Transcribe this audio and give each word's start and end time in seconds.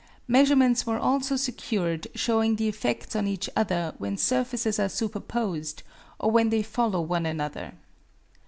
Measurements 0.27 0.83
were 0.87 0.97
also 0.97 1.35
secured 1.35 2.07
showing 2.15 2.55
the 2.55 2.67
effects 2.67 3.15
on 3.15 3.27
each 3.27 3.47
other 3.55 3.93
when 3.99 4.17
surfaces 4.17 4.79
are 4.79 4.89
superposed, 4.89 5.83
or 6.17 6.31
when 6.31 6.49
they 6.49 6.63
follow 6.63 7.01
one 7.01 7.27
another. 7.27 7.73